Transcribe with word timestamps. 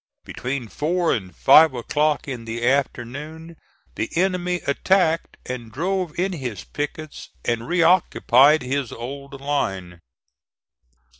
Between 0.25 0.67
four 0.67 1.13
and 1.13 1.35
five 1.35 1.75
o'clock 1.75 2.27
in 2.27 2.45
the 2.45 2.67
afternoon 2.67 3.55
the 3.93 4.09
enemy 4.15 4.55
attacked 4.65 5.37
and 5.45 5.71
drove 5.71 6.17
in 6.17 6.33
his 6.33 6.63
pickets 6.63 7.29
and 7.45 7.67
re 7.67 7.83
occupied 7.83 8.63
his 8.63 8.91
old 8.91 9.39
line. 9.39 9.99